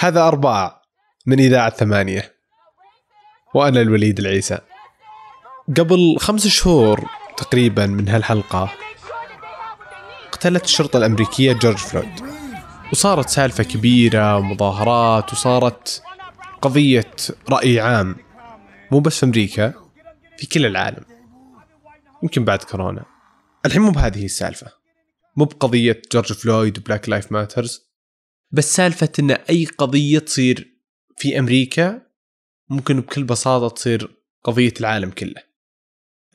[0.00, 0.82] هذا أرباع
[1.26, 2.34] من إذاعة ثمانية.
[3.54, 4.58] وأنا الوليد العيسى.
[5.76, 8.72] قبل خمس شهور تقريبا من هالحلقة
[10.28, 12.20] اقتلت الشرطة الأمريكية جورج فلويد.
[12.92, 16.02] وصارت سالفة كبيرة ومظاهرات وصارت
[16.62, 17.10] قضية
[17.50, 18.16] رأي عام.
[18.90, 19.74] مو بس في أمريكا
[20.38, 21.04] في كل العالم.
[22.22, 23.04] يمكن بعد كورونا.
[23.66, 24.66] الحين مو بهذه السالفة.
[25.36, 27.87] مو بقضية جورج فلويد و Black Lives Matter
[28.50, 30.78] بس سالفة إن أي قضية تصير
[31.16, 32.06] في أمريكا
[32.70, 35.42] ممكن بكل بساطة تصير قضية العالم كله.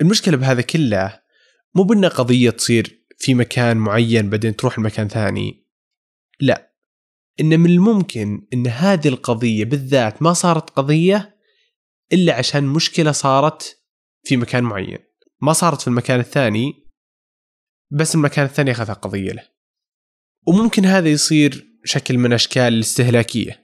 [0.01, 1.21] المشكلة بهذا كله
[1.75, 5.67] مو بأن قضية تصير في مكان معين بعدين تروح لمكان ثاني.
[6.39, 6.73] لا
[7.39, 11.39] إن من الممكن إن هذه القضية بالذات ما صارت قضية
[12.13, 13.83] إلا عشان مشكلة صارت
[14.23, 14.99] في مكان معين.
[15.41, 16.89] ما صارت في المكان الثاني
[17.91, 19.49] بس المكان الثاني أخذها قضية له.
[20.47, 23.63] وممكن هذا يصير شكل من أشكال الاستهلاكية.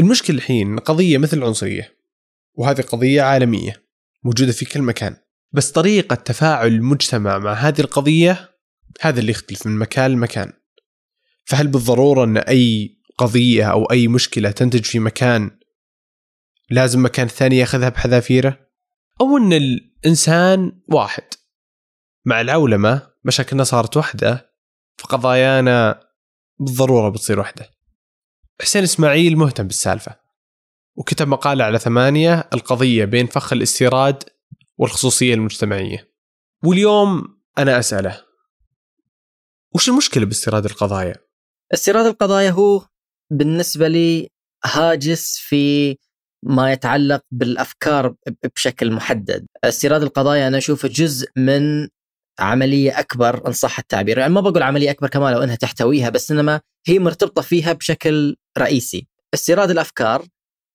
[0.00, 1.96] المشكلة الحين قضية مثل العنصرية
[2.54, 3.82] وهذه قضية عالمية
[4.24, 5.16] موجودة في كل مكان.
[5.52, 8.50] بس طريقة تفاعل المجتمع مع هذه القضية
[9.00, 10.52] هذا اللي يختلف من مكان لمكان.
[11.44, 15.50] فهل بالضرورة أن أي قضية أو أي مشكلة تنتج في مكان
[16.70, 18.58] لازم مكان ثاني يأخذها بحذافيره؟
[19.20, 21.24] أو أن الإنسان واحد
[22.24, 24.52] مع العولمة مشاكلنا صارت واحدة
[24.98, 26.00] فقضايانا
[26.64, 27.70] بالضرورة بتصير واحدة
[28.60, 30.16] حسين إسماعيل مهتم بالسالفة
[30.96, 34.24] وكتب مقالة على ثمانية القضية بين فخ الاستيراد
[34.78, 36.12] والخصوصية المجتمعية.
[36.64, 38.22] واليوم أنا أسأله
[39.74, 41.14] وش المشكلة باستيراد القضايا؟
[41.74, 42.86] استيراد القضايا هو
[43.30, 44.28] بالنسبة لي
[44.64, 45.96] هاجس في
[46.42, 48.14] ما يتعلق بالأفكار
[48.56, 51.88] بشكل محدد، استيراد القضايا أنا أشوفه جزء من
[52.40, 56.30] عملية أكبر إن صح التعبير، يعني ما بقول عملية أكبر كما لو إنها تحتويها بس
[56.30, 59.06] إنما هي مرتبطة فيها بشكل رئيسي.
[59.34, 60.26] استيراد الأفكار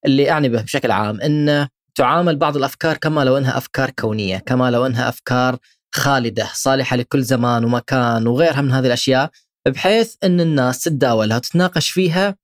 [0.05, 4.71] اللي أعني به بشكل عام إنه تعامل بعض الأفكار كما لو إنها أفكار كونية، كما
[4.71, 5.57] لو إنها أفكار
[5.95, 9.29] خالدة صالحة لكل زمان ومكان وغيرها من هذه الأشياء
[9.67, 12.35] بحيث إن الناس تتداولها وتتناقش فيها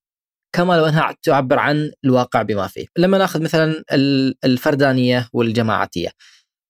[0.56, 3.84] كما لو إنها تعبر عن الواقع بما فيه، لما نأخذ مثلا
[4.46, 6.10] الفردانية والجماعاتيه.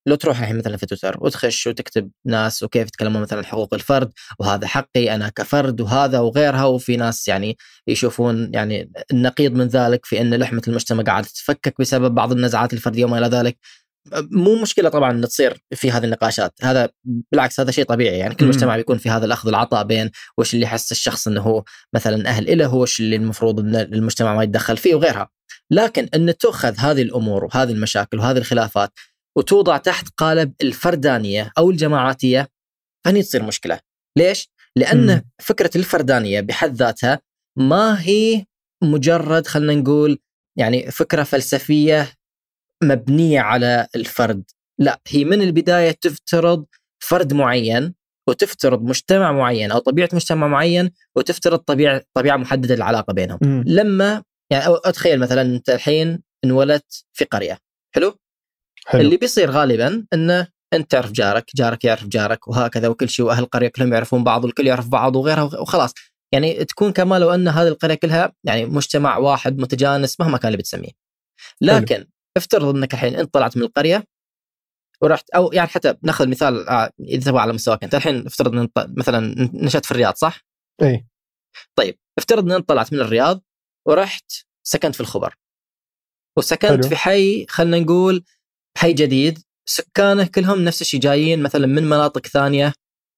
[0.05, 4.67] لو تروح الحين مثلا في تويتر وتخش وتكتب ناس وكيف يتكلمون مثلا حقوق الفرد وهذا
[4.67, 10.33] حقي أنا كفرد وهذا وغيرها وفي ناس يعني يشوفون يعني النقيض من ذلك في أن
[10.33, 13.57] لحمة المجتمع قاعدة تتفكك بسبب بعض النزعات الفردية وما إلى ذلك.
[14.31, 16.89] مو مشكلة طبعا إن تصير في هذه النقاشات هذا
[17.31, 18.17] بالعكس هذا شيء طبيعي.
[18.17, 21.63] يعني كل مجتمع بيكون في هذا الأخذ والعطاء بين وش اللي يحس الشخص إنه هو
[21.93, 25.29] مثلا أهل له وش اللي المفروض إن المجتمع ما يتدخل فيه وغيرها.
[25.71, 28.89] لكن إن تؤخذ هذه الأمور وهذه المشاكل وهذه الخلافات
[29.37, 32.47] وتوضع تحت قالب الفردانية أو الجماعاتية
[33.05, 33.79] هني تصير مشكلة
[34.17, 35.21] ليش لأن مم.
[35.41, 37.19] فكرة الفردانية بحد ذاتها
[37.57, 38.45] ما هي
[38.83, 40.19] مجرد خلينا نقول
[40.57, 42.11] يعني فكرة فلسفية
[42.83, 44.43] مبنية على الفرد
[44.79, 46.65] لا هي من البداية تفترض
[47.03, 47.93] فرد معين
[48.29, 53.63] وتفترض مجتمع معين أو طبيعة مجتمع معين وتفترض طبيعه طبيعة محددة للعلاقه بينهم م.
[53.67, 57.57] لما يعني أتخيل مثلا أنت الحين انولدت في قرية
[57.95, 58.17] حلو؟
[58.85, 63.43] حلو اللي بيصير غالبا إنه أنت تعرف جارك جارك يعرف جارك وهكذا وكل شيء وأهل
[63.43, 65.93] القرية كلهم يعرفون بعض والكل يعرف بعض وغيرها وخلاص
[66.33, 70.57] يعني تكون كما لو أن هذه القرية كلها يعني مجتمع واحد متجانس مهما كان اللي
[70.57, 70.91] بتسميه
[71.61, 72.05] لكن حلو.
[72.37, 74.03] افترض إنك الحين أنت طلعت من القرية
[75.01, 78.69] ورحت أو يعني حتى نأخذ مثال آه، إذا تبغى على مستواك أنت الحين افترض إن
[78.77, 80.41] مثلا نشأت في الرياض صح؟
[80.81, 81.05] إي
[81.75, 83.43] طيب افترض إن أنت طلعت من الرياض
[83.87, 84.31] ورحت
[84.67, 85.35] سكنت في الخبر
[86.37, 86.89] وسكنت حلو.
[86.89, 88.23] في حي خلينا نقول
[88.77, 92.73] حي جديد سكانه كلهم نفس الشيء جايين مثلا من مناطق ثانية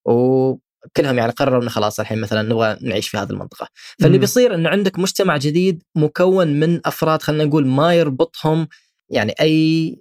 [0.08, 3.68] وكلهم يعني قرروا إنه خلاص الحين مثلا نبغى نعيش في هذه المنطقة.
[4.00, 8.68] فاللي بيصير إنه عندك مجتمع جديد مكون من أفراد خلينا نقول ما يربطهم
[9.10, 9.96] يعني أي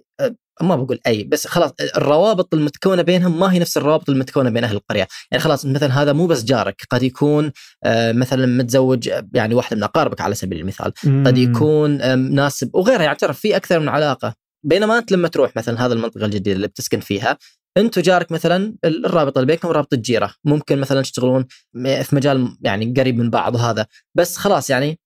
[0.61, 4.75] ما بقول أي بس خلاص الروابط المتكونة بينهم ما هي نفس الروابط المتكونة بين أهل
[4.75, 7.51] القرية، يعني خلاص مثلا هذا مو بس جارك قد يكون
[7.83, 10.93] آه، مثلا متزوج يعني واحدة من أقاربك على سبيل المثال،
[11.25, 14.33] قد يكون مناسب وغيرها يعني تعرف في أكثر من علاقة،
[14.65, 17.37] بينما أنت لما تروح مثلا هذه المنطقة الجديدة اللي بتسكن فيها
[17.77, 23.17] انت وجارك مثلا الرابطة اللي بينكم رابطة جيرة، ممكن مثلا تشتغلون في مجال يعني قريب
[23.17, 23.85] من بعض وهذا،
[24.17, 24.99] بس خلاص يعني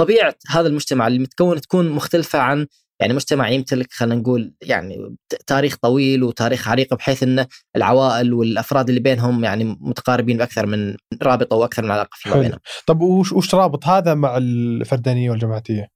[0.00, 2.66] طبيعة هذا المجتمع اللي متكون تكون مختلفة عن
[3.00, 7.46] يعني مجتمع يمتلك خلينا نقول يعني تاريخ طويل وتاريخ عريق بحيث إن
[7.76, 12.58] العوائل والأفراد اللي بينهم يعني متقاربين بأكثر من رابطة وأكثر من علاقة فيما بينهم.
[12.86, 15.95] طب وش وش رابط هذا مع الفردانية والجماعاتيه؟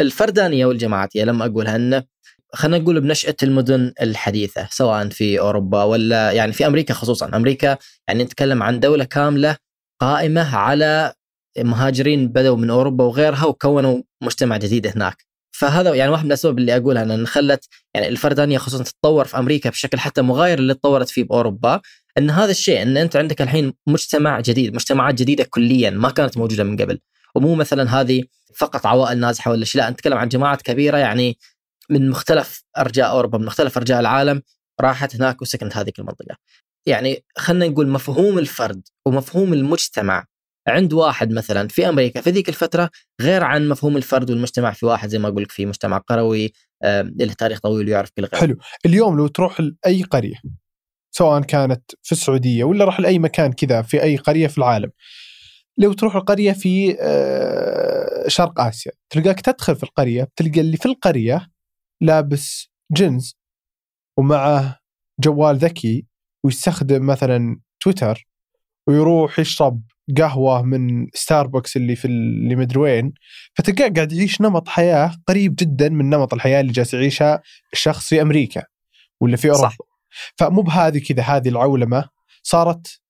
[0.00, 2.04] الفردانية والجماعاتيه لما اقولها انه
[2.54, 7.36] خلينا نقول بنشأة المدن الحديثة سواء في أوروبا ولا يعني في أمريكا خصوصا.
[7.36, 7.76] أمريكا
[8.08, 9.56] يعني نتكلم عن دولة كاملة
[10.00, 11.12] قائمة على
[11.58, 15.16] مهاجرين بدأوا من أوروبا وغيرها وكونوا مجتمع جديد هناك.
[15.54, 19.70] فهذا يعني واحد من الأسباب اللي أقولها ان خلت يعني الفردانية خصوصا تتطور في أمريكا
[19.70, 21.80] بشكل حتى مغاير اللي تطورت فيه بأوروبا
[22.18, 26.64] إن هذا الشيء إن أنت عندك الحين مجتمع جديد مجتمعات جديدة كليا ما كانت موجودة
[26.64, 26.98] من قبل.
[27.34, 28.22] ومو مثلا هذه
[28.56, 31.38] فقط عوائل نازحه ولا شيء لا نتكلم عن جماعات كبيرة يعني
[31.90, 34.42] من مختلف أرجاء أوروبا من مختلف أرجاء العالم
[34.80, 36.36] راحت هناك وسكنت هذه المنطقة.
[36.86, 40.26] يعني خلينا نقول مفهوم الفرد ومفهوم المجتمع
[40.68, 42.90] عند واحد مثلا في أمريكا في ذيك الفترة
[43.20, 46.52] غير عن مفهوم الفرد والمجتمع في واحد زي ما أقول لك في مجتمع قروي
[46.84, 48.56] له تاريخ طويل ويعرف كل غير حلو.
[48.86, 50.34] اليوم لو تروح لأي قرية
[51.14, 54.90] سواء كانت في السعودية ولا راح لأي مكان كذا في أي قرية في العالم
[55.78, 61.50] لو تروح القرية في آه، شرق آسيا تلقاك تدخل في القرية تلقى اللي في القرية
[62.00, 63.36] لابس جنز
[64.18, 64.78] ومعه
[65.20, 66.06] جوال ذكي
[66.44, 68.26] ويستخدم مثلا تويتر
[68.86, 69.82] ويروح يشرب
[70.18, 73.12] قهوة من ستاربكس اللي في اللي مدري وين
[73.54, 77.42] فتلقاه قاعد يعيش نمط حياة قريب جدا من نمط الحياة اللي جالس يعيشها
[77.72, 78.62] الشخص في أمريكا
[79.20, 79.76] ولا في أوروبا صح.
[80.36, 82.08] فمو بهذه كذا هذه العولمة
[82.42, 83.01] صارت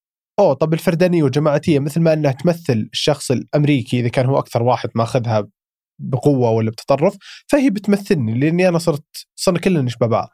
[0.43, 4.91] أوه طب الفردانية والجماعتية مثل ما إنها تمثل الشخص الأمريكي إذا كان هو أكثر واحد
[4.95, 5.49] ماخذها
[6.01, 7.17] بقوة ولا بتطرف
[7.47, 9.05] فهي بتمثلني لأني أنا صرت
[9.37, 10.29] صرنا كلنا نشبه بعض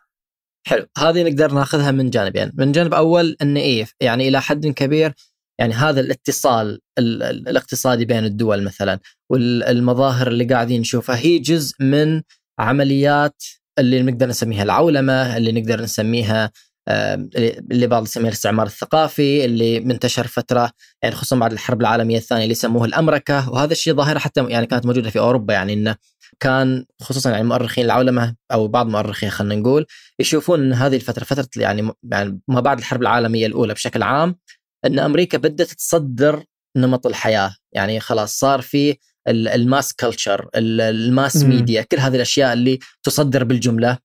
[0.66, 5.14] حلو هذه نقدر ناخذها من جانبين من جانب أول إن إيه يعني إلى حد كبير
[5.60, 8.98] يعني هذا الاتصال الاقتصادي بين الدول مثلا
[9.30, 12.22] والمظاهر اللي قاعدين نشوفها هي جزء من
[12.58, 13.42] عمليات
[13.78, 16.50] اللي نقدر نسميها العولمة اللي نقدر نسميها
[16.88, 20.70] اللي بعض يسميها الاستعمار الثقافي اللي منتشر فترة
[21.02, 23.50] يعني خصوصا بعد الحرب العالمية الثانية اللي يسموه الأمركة.
[23.50, 25.96] وهذا الشيء ظاهره حتى يعني كانت موجودة في أوروبا يعني إنه
[26.40, 29.86] كان خصوصا يعني مؤرخين العولمة أو بعض مؤرخين خلينا نقول
[30.20, 34.36] يشوفون إن هذه الفترة فترة يعني يعني ما بعد الحرب العالمية الأولى بشكل عام
[34.84, 36.44] إن أمريكا بدأت تصدر
[36.76, 37.54] نمط الحياة.
[37.72, 38.96] يعني خلاص صار في
[39.28, 43.98] ال mass culture ال mass media كل هذه الأشياء اللي تصدر بالجملة.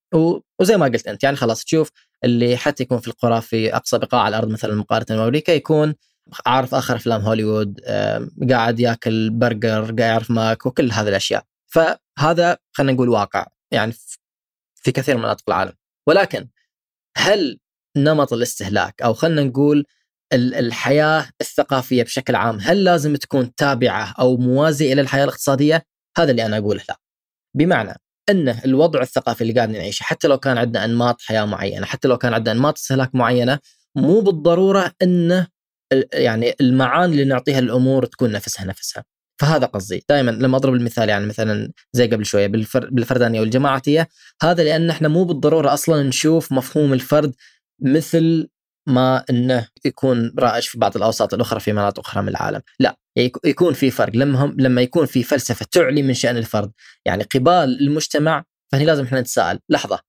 [0.59, 1.89] وزي ما قلت أنت يعني خلاص تشوف
[2.24, 5.96] اللي حتى يكون في القرى في أقصى بقاع الأرض مثلا مقارنة بامريكا يكون
[6.46, 7.80] عارف آخر أفلام هوليوود
[8.50, 13.94] قاعد يأكل برجر قاعد يعرف ماك وكل هذه الأشياء فهذا خلينا نقول واقع يعني
[14.75, 15.74] في كثير من مناطق العالم
[16.08, 16.48] ولكن
[17.18, 17.60] هل
[17.98, 19.86] نمط الاستهلاك أو خلينا نقول
[20.34, 25.86] الحياة الثقافية بشكل عام هل لازم تكون تابعة أو موازية إلى الحياة الاقتصادية؟
[26.18, 27.00] هذا اللي أنا أقوله لا.
[27.56, 27.94] بمعنى
[28.30, 32.18] إنه الوضع الثقافي اللي قاعدين نعيشه حتى لو كان عندنا أنماط حياة معينة، حتى لو
[32.18, 33.60] كان عندنا أنماط استهلاك معينة
[33.96, 35.48] مو بالضرورة إنه
[36.14, 39.04] يعني المعاني اللي نعطيها للأمور تكون نفسها نفسها.
[39.42, 42.48] فهذا قصدي دائما لما أضرب المثال يعني مثلا زي قبل شوية
[42.92, 44.08] بالفردانية والجماعتيه
[44.44, 47.34] هذا لأن إحنا مو بالضرورة أصلا نشوف مفهوم الفرد
[47.81, 48.48] مثل
[48.88, 52.97] ما إنه يكون رائج في بعض الأوساط الأخرى في مناطق أخرى من العالم، لا
[53.45, 54.15] يكون في فرق.
[54.15, 56.71] لما هم لما يكون في فلسفة تعلي من شأن الفرد،
[57.06, 59.59] يعني قبال المجتمع فهنا لازم إحنا نتساءل.
[59.69, 60.00] لحظة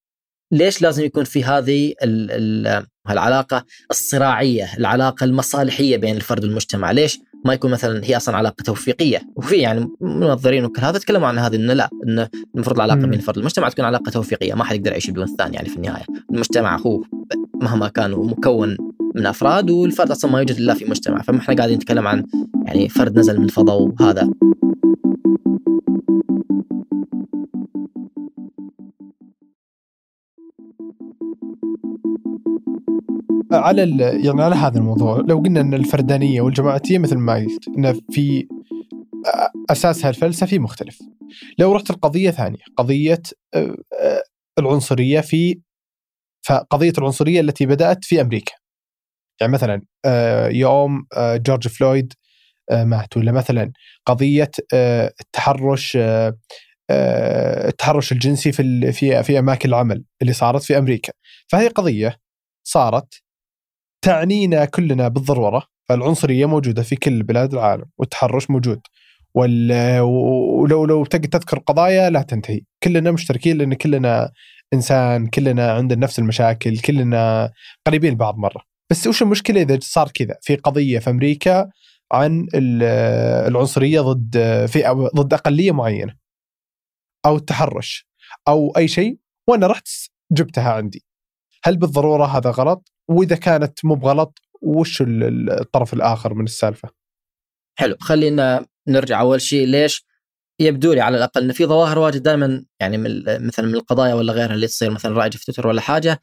[0.52, 7.18] ليش لازم يكون في هذه ال ال العلاقه الصراعية، العلاقة المصالحية بين الفرد والمجتمع، ليش
[7.44, 11.56] ما يكون مثلا هي أصلا علاقة توفيقية؟ وفي يعني منظرين وكل هذا تكلموا عن هذا
[11.56, 14.54] انه لا انه المفروض العلاقة بين الفرد والمجتمع تكون علاقة توفيقية.
[14.54, 16.04] ما حد يقدر يعيش بدون الثاني يعني في النهاية.
[16.30, 17.02] المجتمع هو
[17.62, 18.76] مهما كان مكون
[19.14, 21.22] من أفراد والفرد أصلا ما يوجد إلا في مجتمع.
[21.22, 22.24] فما إحنا قاعدين نتكلم عن
[22.66, 24.30] يعني فرد نزل من الفضاء وهذا.
[33.52, 33.82] على
[34.24, 38.48] يعني على هذا الموضوع لو قلنا إن الفردانية والجماعتية مثل ما قلت إن في
[39.70, 40.98] أساسها الفلسفي مختلف.
[41.58, 43.22] لو رحت القضية ثانية قضية
[44.58, 45.60] العنصرية في
[46.46, 48.52] فقضية العنصرية التي بدأت في أمريكا.
[49.40, 49.82] يعني مثلا
[50.50, 52.12] يوم جورج فلويد
[52.72, 53.72] مات ولا مثلا
[54.06, 54.50] قضية
[55.20, 55.98] التحرش
[56.90, 61.12] التحرش الجنسي في في في أماكن العمل اللي صارت في أمريكا.
[61.48, 62.16] فهي قضية
[62.66, 63.22] صارت
[64.04, 68.80] تعنينا كلنا بالضرورة فالعنصرية موجودة في كل بلاد العالم والتحرش موجود.
[69.34, 72.60] ولو لو تذكر قضايا لا تنتهي.
[72.82, 74.32] كلنا مشتركين لأن كلنا
[74.74, 77.52] إنسان كلنا عندنا نفس المشاكل كلنا
[77.86, 78.62] قريبين لبعض مرة.
[78.90, 81.70] بس وش المشكلة إذا صار كذا؟ في قضية في أمريكا
[82.12, 86.16] عن العنصرية ضد في ضد أقلية معينة.
[87.26, 88.08] أو التحرش.
[88.48, 89.88] أو أي شيء وأنا رحت
[90.32, 91.04] جبتها عندي.
[91.64, 96.88] هل بالضرورة هذا غلط؟ وإذا كانت مو بغلط وش الطرف الآخر من السالفة؟
[97.78, 100.04] حلو خلينا نرجع أول شيء ليش
[100.60, 104.32] يبدو لي على الأقل إن في ظواهر واجد دائما يعني من مثلا من القضايا ولا
[104.32, 106.20] غيرها اللي تصير مثلا رائجه في تويتر ولا حاجة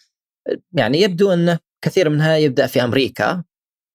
[0.73, 3.43] يعني يبدو انه كثير منها يبدأ في أمريكا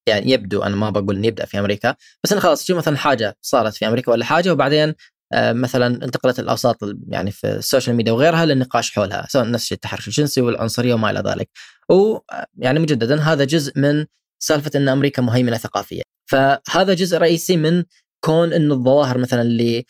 [0.08, 3.36] يعني يبدو أنا ما بقول انه يبدأ في أمريكا بس انه خلاص شوف مثلا حاجة
[3.42, 4.94] صارت في أمريكا ولا حاجة وبعدين
[5.32, 6.78] آه، مثلا انتقلت الأوساط
[7.08, 11.10] يعني في ال social media وغيرها للنقاش حولها سواء نفس الشيء التحرش الجنسي والعنصرية وما
[11.10, 11.48] إلى ذلك.
[11.90, 14.06] ويعني مجددا هذا جزء من
[14.38, 16.02] سالفة إن أمريكا مهيمنة ثقافيا.
[16.30, 17.84] فهذا جزء رئيسي من
[18.24, 19.84] كون انه الظواهر مثلا اللي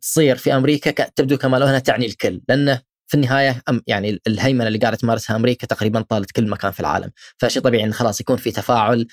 [0.00, 4.78] تصير في أمريكا تبدو كما لو أنها تعني الكل لأنه في النهاية يعني الهيمنة اللي
[4.78, 8.50] قاعدة تمارسها أمريكا تقريبا طالت كل مكان في العالم، فشيء طبيعي انه خلاص يكون في
[8.50, 9.06] تفاعل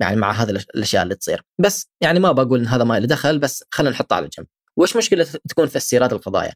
[0.00, 3.38] يعني مع هذه الأشياء اللي تصير، بس يعني ما بقول إن هذا ما له دخل
[3.38, 4.46] بس خلينا نحطه على جنب.
[4.76, 6.52] وش مشكلة تكون في استيراد القضايا؟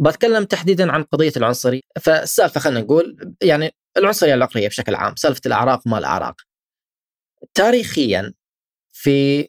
[0.00, 5.82] بتكلم تحديدا عن قضية العنصري، فالسالفة خلينا نقول يعني العنصرية العقلية بشكل عام، سالفة الأعراق
[5.86, 6.34] وما الأعراق.
[7.54, 8.34] تاريخيا
[8.92, 9.48] في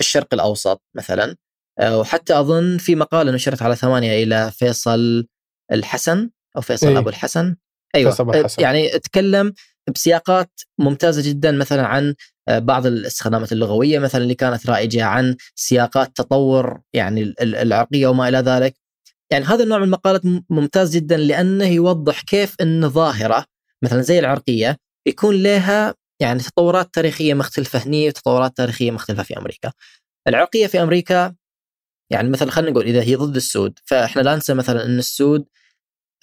[0.00, 1.36] الشرق الأوسط مثلا
[1.82, 5.26] وحتى أظن في مقاله نشرت على ثمانية إلى فيصل
[5.72, 7.56] الحسن أو فيصل إيه؟ أبو الحسن
[7.94, 8.62] أيوه فيصل الحسن.
[8.62, 9.52] يعني تكلم
[9.94, 12.14] بسياقات ممتازة جدا مثلا عن
[12.48, 18.38] آه، بعض الاستخدامات اللغوية مثلا اللي كانت رائجة عن سياقات تطور يعني العرقية وما إلى
[18.38, 18.74] ذلك.
[19.32, 23.44] يعني هذا النوع من المقالات ممتاز جدا لأنه يوضح كيف إن ظاهرة
[23.84, 29.72] مثلا زي العرقية يكون لها يعني تطورات تاريخية مختلفة هني وتطورات تاريخية مختلفة في أمريكا.
[30.28, 31.34] العرقية في أمريكا
[32.10, 35.44] يعني مثلا خلينا نقول إذا هي ضد السود فإحنا لا ننسى مثلا إن السود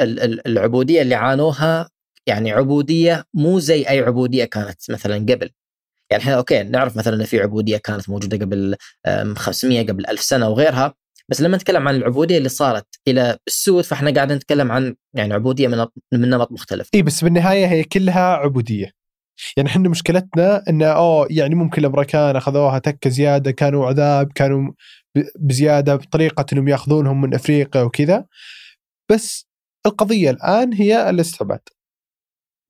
[0.01, 1.89] العبودية اللي عانوها
[2.27, 5.49] يعني عبودية مو زي أي عبودية كانت مثلا قبل
[6.11, 8.75] يعني إحنا أوكي نعرف مثلا إن في عبودية كانت موجودة قبل
[9.35, 10.93] 500 قبل 1000 سنة وغيرها
[11.29, 15.67] بس لما نتكلم عن العبودية اللي صارت إلى السود فإحنا قاعدين نتكلم عن يعني عبودية
[15.67, 15.77] من
[16.13, 16.89] من نمط مختلف.
[16.93, 18.91] إي بس بالنهاية هي كلها عبودية.
[19.57, 24.73] يعني إحنا مشكلتنا إن اوه يعني ممكن الأمريكان أخذوها تكه زيادة كانوا عذاب كانوا
[25.39, 28.25] بزيادة بطريقة إنهم يأخذونهم من أفريقيا وكذا.
[29.11, 29.47] بس
[29.85, 31.59] القضية الآن هي الاستعباد.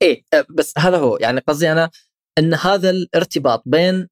[0.02, 1.18] إيه بس هذا هو.
[1.18, 1.90] يعني قصدي أنا
[2.38, 4.08] إن هذا الارتباط بين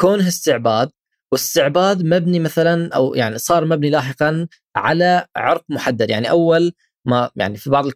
[0.00, 0.90] كونه استعباد
[1.32, 6.10] واستعباد مبني مثلا أو يعني صار مبني لاحقا على عرق محدد.
[6.10, 6.72] يعني أول
[7.06, 7.86] ما يعني في بعض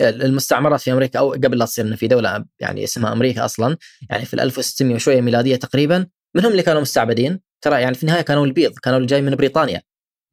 [0.00, 3.76] المستعمرات في أمريكا أو قبل لا تصير في دولة يعني اسمها أمريكا أصلا
[4.10, 6.06] يعني في 1600 وشوية ميلادية تقريبا
[6.36, 7.40] منهم اللي كانوا مستعبدين.
[7.64, 9.82] ترى يعني في النهاية كانوا البيض كانوا اللي جاي من بريطانيا.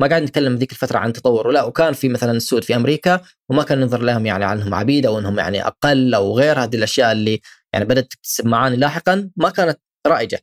[0.01, 3.63] ما قاعد نتكلم ذيك الفترة عن تطور ولا وكان في مثلا السود في أمريكا وما
[3.63, 6.60] كان ننظر لهم يعني عنهم عبيد أو إنهم يعني أقل أو غير.
[6.60, 7.42] هذه الأشياء اللي
[7.74, 10.40] يعني بدأت تكتسب معاني لاحقا ما كانت رائجة.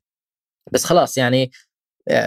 [0.72, 1.50] بس خلاص يعني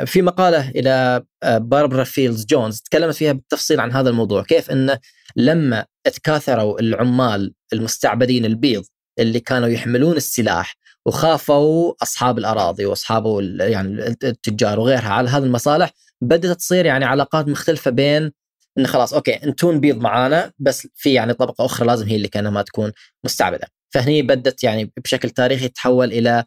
[0.05, 4.99] في مقالة إلى آه، باربرا فيلدز جونز تكلمت فيها بالتفصيل عن هذا الموضوع كيف انه
[5.35, 8.83] لما تكاثروا العمال المستعبدين البيض
[9.19, 13.23] اللي كانوا يحملون السلاح وخافوا أصحاب الأراضي وأصحاب
[13.59, 18.31] يعني التجار وغيرها على هذه المصالح بدأت تصير يعني علاقات مختلفة بين
[18.77, 22.51] انه خلاص okay انتون بيض معانا بس في يعني طبقة أخرى لازم هي اللي كأنها
[22.51, 22.91] ما تكون
[23.23, 23.67] مستعبدة.
[23.93, 26.43] فهني بدت يعني بشكل تاريخي تحول إلى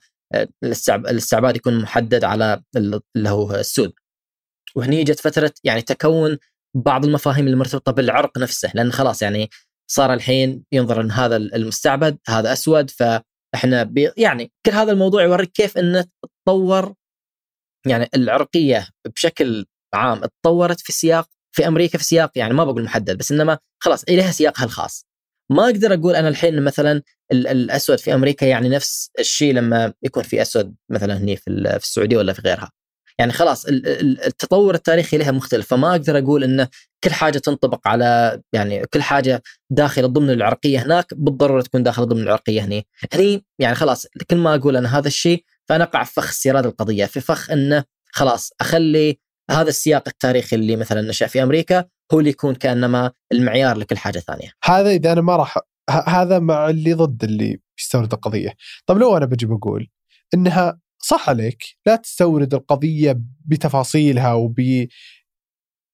[0.65, 3.93] الاستعباد يكون محدد على اللي هو السود.
[4.77, 6.39] وهني جت فترة يعني تكون
[6.77, 9.51] بعض المفاهيم المرتبطه بالعرق نفسه لأن خلاص يعني
[9.91, 15.53] صار الحين ينظر إن هذا المستعبد هذا أسود فإحنا بي يعني كل هذا الموضوع يوريك
[15.53, 16.05] كيف إنه
[16.47, 16.95] تطور
[17.87, 23.19] يعني العرقية بشكل عام تطورت في سياق في أمريكا في سياق يعني ما بقول محدد
[23.19, 25.07] بس إنما خلاص لها سياقها الخاص.
[25.51, 30.43] ما أقدر أقول أنا الحين مثلا الأسود في أمريكا يعني نفس الشيء لما يكون في
[30.43, 32.71] أسود مثلا هني في السعودية ولا في غيرها.
[33.19, 36.69] يعني خلاص التطور التاريخي لها مختلف فما أقدر أقول انه
[37.05, 42.23] كل حاجة تنطبق على يعني كل حاجة داخله ضمن العرقية هناك بالضرورة تكون داخله ضمن
[42.23, 42.87] العرقية هني.
[43.15, 47.05] هني يعني خلاص كل ما أقول أنا هذا الشيء فأنا أقع في فخ استيراد القضية
[47.07, 49.19] في فخ انه خلاص أخلي
[49.51, 54.19] هذا السياق التاريخي اللي مثلا نشأ في أمريكا هو اللي يكون كأنما المعيار لكل حاجة
[54.19, 54.51] ثانية.
[54.65, 55.59] هذا إذا أنا ما راح
[56.07, 58.55] هذا مع اللي ضد اللي يستورد القضية.
[58.87, 59.89] طب لو أنا بجي بقول
[60.35, 64.61] إنها صح عليك لا تستورد القضية بتفاصيلها وب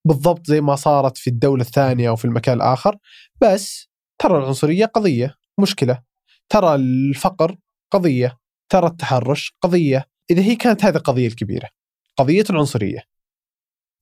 [0.06, 2.96] بالضبط زي ما صارت في الدولة الثانية أو في المكان الآخر
[3.40, 3.88] بس
[4.18, 6.02] ترى العنصرية قضية مشكلة
[6.48, 7.56] ترى الفقر
[7.92, 8.38] قضية
[8.72, 11.68] ترى التحرش قضية إذا هي كانت هذه القضية الكبيرة
[12.16, 13.09] قضية العنصرية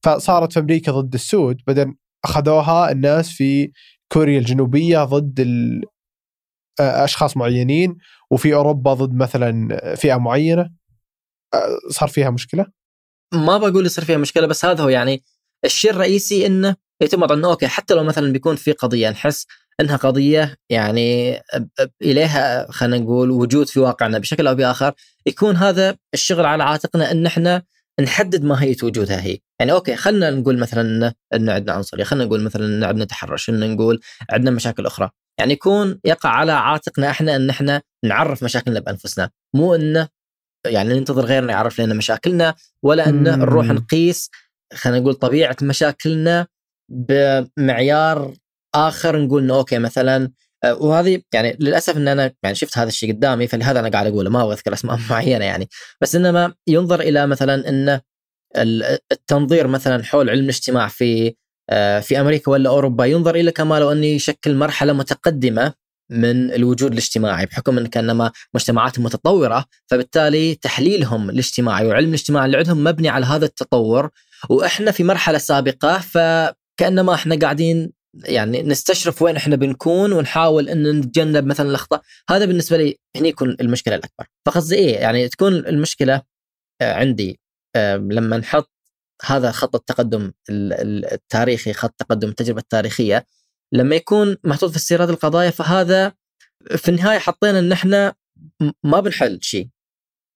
[0.04, 3.72] فصارت في أمريكا ضد السود بعدين أخذوها الناس في
[4.12, 5.46] كوريا الجنوبية ضد
[6.80, 7.98] أشخاص معينين
[8.30, 10.70] وفي أوروبا ضد مثلا فئة معينة
[11.90, 12.66] صار فيها مشكلة؟
[13.34, 15.22] ما بقول يصير فيها مشكلة بس هذا هو يعني
[15.64, 19.46] الشيء الرئيسي إنه يعتمد إنه أوكي حتى لو مثلا بيكون في قضية نحس
[19.80, 21.38] إنها قضية يعني
[22.02, 24.92] إليها خلينا نقول وجود في واقعنا بشكل أو بآخر
[25.26, 27.62] يكون هذا الشغل على عاتقنا إن إحنا
[28.00, 32.66] نحدد ماهية وجودها هي، يعني okay خلينا نقول مثلا إن عندنا عنصرية، خلينا نقول مثلا
[32.66, 34.00] إن عندنا تحرش، إن نقول
[34.30, 35.10] عندنا مشاكل أخرى،
[35.40, 40.08] يعني يكون يقع على عاتقنا إحنا إن إحنا نعرف مشاكلنا بأنفسنا، مو انه
[40.66, 43.22] يعني ننتظر غيرنا يعرف لنا مشاكلنا ولا إن.
[43.22, 44.30] نروح نقيس
[44.74, 46.46] خلينا نقول طبيعة مشاكلنا
[46.90, 48.34] بمعيار
[48.74, 50.30] آخر نقول إنه okay مثلا
[50.64, 54.30] آه، وهذه يعني للأسف إن أنا يعني شفت هذا الشيء قدامي فلهذا أنا قاعد أقوله
[54.30, 55.68] ما أبغى أذكر أسماء معينة يعني.
[56.00, 58.00] بس إنما ينظر إلى مثلا إن ال-
[58.56, 61.34] التنظير مثلا حول علم الاجتماع في
[61.70, 65.74] آه، في أمريكا ولا أوروبا ينظر إلى كما لو انه يشكل مرحلة متقدمة
[66.10, 72.84] من الوجود الاجتماعي بحكم أن كأنما مجتمعات متطورة فبالتالي تحليلهم الاجتماعي وعلم الاجتماع اللي عندهم
[72.84, 74.10] مبني على هذا التطور.
[74.50, 77.92] وإحنا في مرحلة سابقة فكأنما إحنا قاعدين
[78.24, 82.02] يعني نستشرف وين إحنا بنكون ونحاول أن نتجنب مثلا الأخطاء.
[82.30, 84.26] هذا بالنسبة لي هني يكون المشكلة الأكبر.
[84.46, 86.22] فقصدي إيه؟ يعني تكون المشكلة
[86.80, 87.40] آه، عندي.
[87.96, 88.70] لما نحط
[89.24, 93.26] هذا خط التقدم ال- ال- التاريخي خط تقدم التجربة التاريخية
[93.72, 96.12] لما يكون محطوط في استيراد القضايا فهذا
[96.76, 98.14] في النهاية حطينا إن إحنا
[98.84, 99.68] ما بنحل شيء.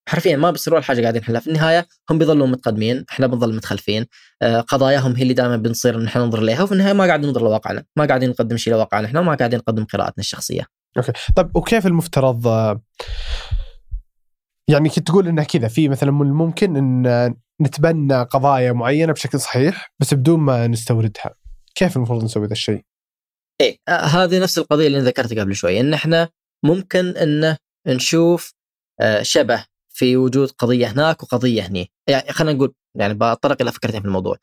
[0.08, 1.40] حرفيا ما بيصيروا ولا حاجة قاعدين نحلها.
[1.40, 4.06] في النهاية هم بيظلوا متقدمين إحنا بنظل متخلفين.
[4.42, 7.40] آه، قضاياهم هي اللي دائما بنصير إن إحنا ننظر إليها وفي النهاية ما قاعدين ننظر
[7.42, 7.84] لواقعنا.
[7.96, 10.66] ما قاعدين نقدم شيء لواقعنا إحنا وما قاعدين نقدم قراءتنا الشخصية.
[11.36, 12.82] طيب وكيف المفترض آه،
[14.72, 19.92] يعني كنت تقول إنه كذا في مثلا من الممكن إن نتبنى قضايا معينة بشكل صحيح
[20.00, 21.34] بس بدون ما نستوردها.
[21.74, 22.84] كيف المفروض نسوي ذا الشيء؟
[23.60, 26.28] إيه آه، هذه نفس القضية اللي ذكرتها قبل شوي إن إحنا
[26.64, 28.54] ممكن إن نشوف
[29.00, 31.90] آه، شبه في وجود قضية هناك وقضية هني.
[32.08, 34.36] يعني خلينا نقول يعني بطرق إلى فكرتين في الموضوع.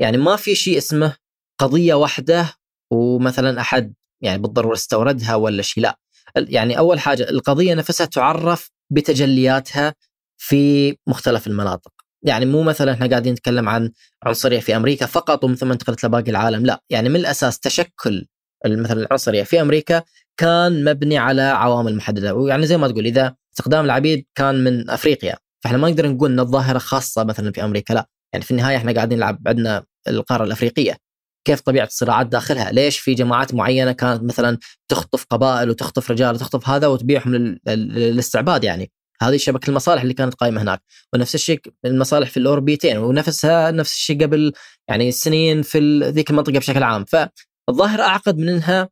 [0.00, 1.16] يعني ما في شيء اسمه
[1.60, 2.54] قضية واحدة
[2.92, 5.98] ومثلا أحد يعني بالضرورة استوردها ولا شيء لا.
[6.36, 9.94] يعني أول حاجة القضية نفسها تعرف بتجلياتها
[10.38, 11.92] في مختلف المناطق.
[12.22, 13.90] يعني مو مثلا إحنا قاعدين نتكلم عن
[14.22, 16.82] عنصرية في أمريكا فقط ومن ثم انتقلت لباقي العالم لا.
[16.90, 18.26] يعني من الأساس تشكل
[18.66, 20.02] مثلا العنصرية في أمريكا
[20.36, 22.34] كان مبني على عوامل محددة.
[22.34, 26.40] ويعني زي ما تقول إذا استخدام العبيد كان من أفريقيا فإحنا ما نقدر نقول إن
[26.40, 28.08] الظاهرة خاصة مثلا في أمريكا لا.
[28.32, 30.96] يعني في النهاية إحنا قاعدين نلعب عندنا القارة الأفريقية.
[31.44, 34.58] كيف طبيعة الصراعات داخلها؟ ليش في جماعات معينة كانت مثلا
[34.88, 40.14] تخطف قبائل وتخطف رجال وتخطف هذا وتبيعهم لل- لل- للاستعباد يعني؟ هذه شبكه المصالح اللي
[40.14, 40.82] كانت قائمة هناك.
[41.14, 44.52] ونفس الشيء المصالح في الأوروبيتين ونفسها نفس الشيء قبل
[44.88, 47.04] يعني سنين في ذيك المنطقة بشكل عام.
[47.04, 48.88] فالظاهره أعقد من إنها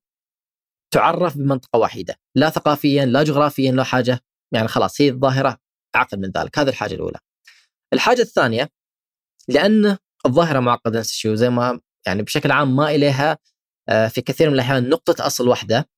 [0.95, 4.21] تعرف بمنطقة واحدة لا ثقافيا لا جغرافيا لا حاجة.
[4.53, 5.59] يعني خلاص هي الظاهرة
[5.97, 6.59] أعقد من ذلك.
[6.59, 7.19] هذه الحاجة الأولى.
[7.93, 8.69] الحاجة الثانية
[9.49, 13.39] لأن الظاهرة معقدة نفس الشيء وزي ما يعني بشكل عام ما إليها
[13.89, 15.89] آه، في كثير من الأحيان نقطة أصل واحدة.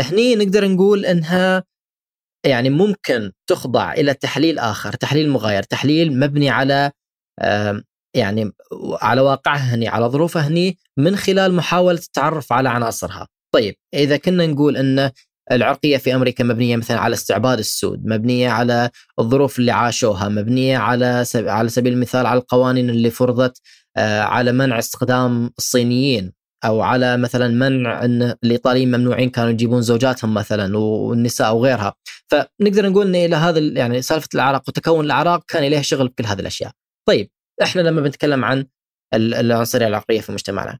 [0.00, 1.64] هني نقدر نقول إنها
[2.46, 6.92] يعني ممكن تخضع إلى تحليل آخر تحليل مغاير تحليل مبني على
[8.16, 8.52] يعني
[9.02, 13.28] على واقعها هني على ظروفها هني من خلال محاولة التعرف على عناصرها.
[13.54, 15.10] طيب إذا كنا نقول إن
[15.52, 21.24] العرقية في أمريكا مبنية مثلا على استعباد السود، مبنية على الظروف اللي عاشوها، مبنية على.
[21.34, 23.60] على سبيل المثال على القوانين اللي فرضت
[23.96, 26.32] آه، على منع استخدام الصينيين
[26.64, 31.94] أو على مثلا منع إن الإيطاليين ممنوعين كانوا يجيبون زوجاتهم مثلا والنساء وغيرها،
[32.30, 36.40] فنقدر نقول إن إلى هذا يعني سالفة الاعراق وتكون الاعراق كان إليها شغل بكل هذه
[36.40, 36.70] الأشياء.
[37.08, 37.30] طيب
[37.62, 38.66] إحنا لما بنتكلم عن
[39.14, 40.78] ال- العنصرية العرقية في مجتمعنا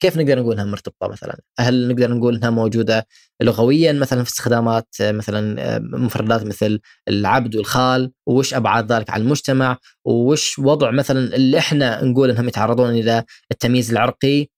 [0.00, 3.06] كيف نقدر نقول إنها مرتبطة مثلا؟ هل نقدر نقول إنها موجودة
[3.42, 9.22] لغويا مثلا في استخدامات آه، مثلا آه، مفردات مثل العبد والخال؟ وش أبعاد ذلك على
[9.22, 14.48] المجتمع؟ وش وضع مثلا اللي إحنا نقول إنهم يتعرضون إلى التمييز العرقي؟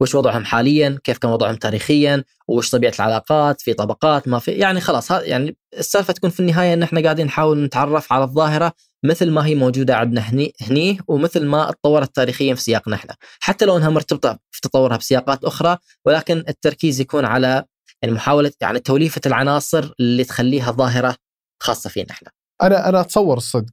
[0.00, 4.80] وش وضعهم حاليا كيف كان وضعهم تاريخيا وش طبيعة العلاقات في طبقات ما في يعني
[4.80, 8.72] خلاص يعني السالفة تكون في النهاية إن إحنا قاعدين نحاول نتعرف على الظاهرة
[9.04, 13.64] مثل ما هي موجودة عندنا هني هني ومثل ما اتطورت تاريخيا في سياقنا إحنا حتى
[13.64, 17.64] لو إنها مرتبطة في تطورها بسياقات أخرى ولكن التركيز يكون على
[18.02, 21.16] يعني محاولة يعني توليفة العناصر اللي تخليها ظاهرة
[21.62, 22.30] خاصة فينا إحنا.
[22.62, 23.72] أنا أنا أتصور الصدق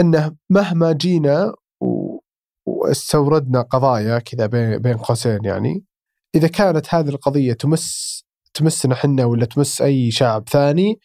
[0.00, 1.54] إنه مهما جينا.
[2.66, 5.84] واستوردنا قضايا كذا بين قوسين يعني.
[6.34, 8.16] إذا كانت هذه القضية تمس
[8.54, 10.98] تمسنا إحنا ولا تمس أي شعب ثاني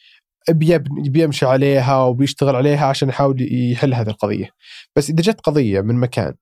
[1.09, 4.49] بيمشي عليها وبيشتغل عليها عشان يحاول يحل هذه القضية.
[4.95, 6.33] بس إذا جت قضية من مكان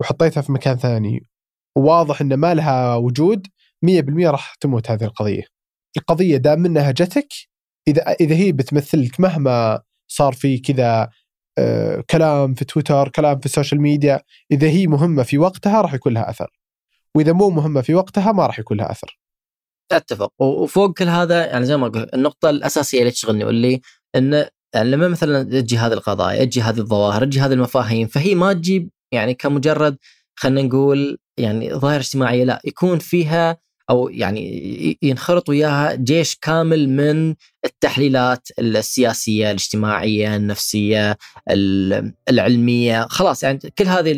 [0.00, 1.26] وحطيتها في مكان ثاني
[1.76, 3.46] وواضح إن ما لها وجود
[3.86, 5.42] 100% راح تموت هذه القضية.
[5.96, 7.28] القضية دام إنها جتك
[7.88, 11.10] اذا إذا هي بتمثلك مهما صار في كذا
[12.10, 16.14] كلام في تويتر كلام في ال social media إذا هي مهمة في وقتها راح يكون
[16.14, 16.50] لها أثر.
[17.16, 19.20] وإذا مو مهمة في وقتها ما راح يكون لها أثر.
[19.92, 20.32] أتفق.
[20.38, 23.80] وفوق كل هذا يعني زي ما قلت النقطة الأساسية اللي تشغلني واللي
[24.16, 28.52] انه يعني لما مثلا تجي هذه القضايا تجي هذه الظواهر تجي هذه المفاهيم فهي ما
[28.52, 29.96] تجيب يعني كمجرد
[30.36, 33.56] خلينا نقول يعني ظاهرة اجتماعية لا يكون فيها
[33.90, 41.16] أو يعني ينخرط وياها جيش كامل من التحليلات السياسية، الاجتماعية، النفسية،
[42.28, 44.10] العلمية، خلاص يعني كل هذه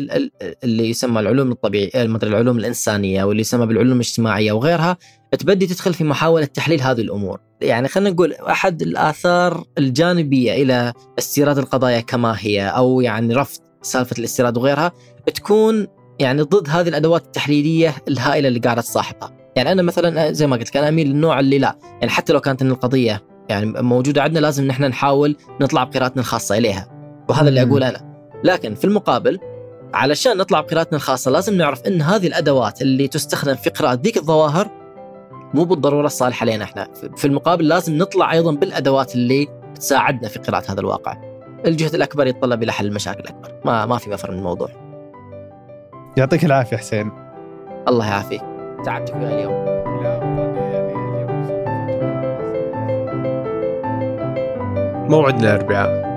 [0.63, 4.97] اللي يسمى العلوم الطبيعية مثل العلوم الإنسانية واللي يسمى بالعلوم الاجتماعية وغيرها
[5.39, 11.57] تبدي تدخل في محاولة تحليل هذه الأمور، يعني خلينا نقول أحد الآثار الجانبية إلى استيراد
[11.57, 14.91] القضايا كما هي أو يعني رفض سالفة الاستيراد وغيرها
[15.35, 15.87] تكون
[16.19, 19.42] يعني ضد هذه الأدوات التحليلية الهائلة اللي قاعدة تصاحبها.
[19.55, 21.75] يعني أنا مثلا زي ما قلت لك أنا أميل للنوع اللي لا.
[21.83, 26.57] يعني حتى لو كانت إن القضية يعني موجودة عندنا لازم نحن نحاول نطلع بقراءتنا الخاصة
[26.57, 26.87] إليها.
[27.29, 28.13] وهذا اللي أقوله أنا.
[28.43, 29.39] لكن في المقابل
[29.93, 34.67] علشان نطلع بقراءتنا الخاصة لازم نعرف إن هذه الأدوات اللي تستخدم في قراءة ذيك الظواهر
[35.53, 36.87] مو بالضرورة الصالحة لنا إحنا.
[37.15, 41.17] في المقابل لازم نطلع أيضا بالأدوات اللي تساعدنا في قراءة هذا الواقع.
[41.65, 44.69] الجهد الأكبر يتطلب إلى حل المشاكل الاكبر ما ما في مفر من الموضوع.
[46.17, 47.11] يعطيك العافية حسين.
[47.87, 48.52] الله يعافيك.
[48.83, 49.63] تعبتك وياي اليوم.
[55.09, 56.12] موعدنا الاربعاء